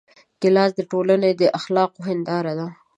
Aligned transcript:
ګیلاس 0.41 0.71
د 0.75 0.81
ټولنې 0.91 1.31
د 1.35 1.41
اخلاقو 1.57 1.99
هنداره 2.07 2.53
ده. 2.59 2.67